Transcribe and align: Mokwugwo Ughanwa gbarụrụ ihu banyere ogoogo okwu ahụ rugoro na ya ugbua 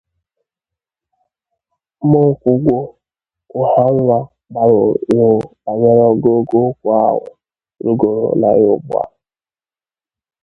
Mokwugwo 2.09 2.77
Ughanwa 3.61 4.17
gbarụrụ 4.51 4.95
ihu 5.13 5.29
banyere 5.63 6.03
ogoogo 6.11 6.57
okwu 6.69 6.89
ahụ 7.03 7.23
rugoro 7.83 8.27
na 8.41 8.49
ya 8.61 8.67
ugbua 8.75 9.03